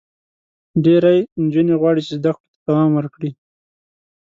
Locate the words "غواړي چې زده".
1.81-2.31